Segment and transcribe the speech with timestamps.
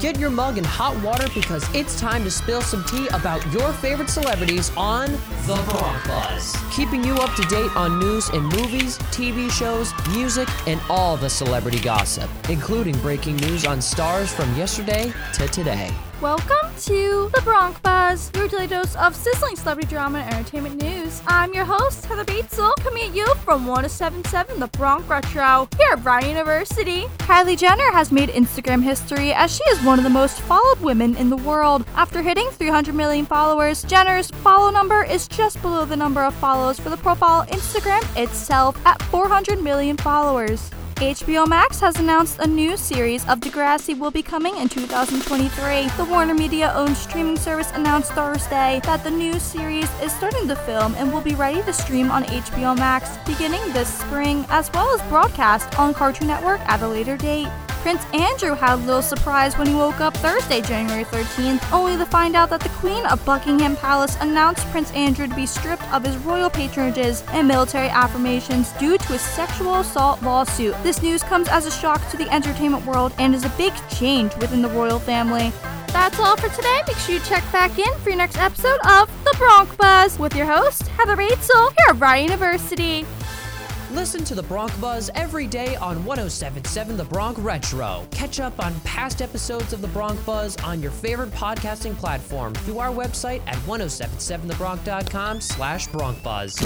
[0.00, 3.72] Get your mug in hot water because it's time to spill some tea about your
[3.72, 5.10] favorite celebrities on
[5.46, 5.56] The
[6.06, 6.54] Buzz.
[6.70, 11.30] Keeping you up to date on news in movies, TV shows, music, and all the
[11.30, 15.90] celebrity gossip, including breaking news on stars from yesterday to today.
[16.20, 21.20] Welcome to the Buzz, your daily dose of sizzling celebrity drama and entertainment news.
[21.26, 26.04] I'm your host, Heather Batezel, coming at you from 1077 The Bronc Retro here at
[26.04, 27.06] Brown University.
[27.18, 31.16] Kylie Jenner has made Instagram history as she is one of the most followed women
[31.16, 31.84] in the world.
[31.96, 36.78] After hitting 300 million followers, Jenner's follow number is just below the number of follows
[36.78, 40.70] for the profile Instagram itself at 400 million followers.
[40.96, 45.88] HBO Max has announced a new series of Degrassi will be coming in 2023.
[46.02, 50.56] The Warner Media owned streaming service announced Thursday that the new series is starting to
[50.56, 54.88] film and will be ready to stream on HBO Max beginning this spring, as well
[54.94, 57.48] as broadcast on Cartoon Network at a later date.
[57.86, 62.04] Prince Andrew had a little surprise when he woke up Thursday, January 13th, only to
[62.04, 66.04] find out that the Queen of Buckingham Palace announced Prince Andrew to be stripped of
[66.04, 70.74] his royal patronages and military affirmations due to a sexual assault lawsuit.
[70.82, 74.34] This news comes as a shock to the entertainment world and is a big change
[74.38, 75.52] within the royal family.
[75.92, 76.80] That's all for today.
[76.88, 80.34] Make sure you check back in for your next episode of The Bronx Buzz with
[80.34, 83.06] your host, Heather Batezel, here at Brown University.
[83.92, 88.04] Listen to the Bronc Buzz every day on 1077 The Bronc Retro.
[88.10, 92.80] Catch up on past episodes of the Bronc Buzz on your favorite podcasting platform through
[92.80, 96.56] our website at 1077thebronc.com slash Bronc Buzz.